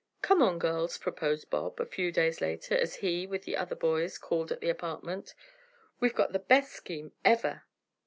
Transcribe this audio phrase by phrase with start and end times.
[0.23, 4.17] "Come on, girls!" proposed Bob, a few days later, as he, with the other boys,
[4.17, 5.35] called at the apartment
[5.99, 7.65] "We've got the best scheme ever!"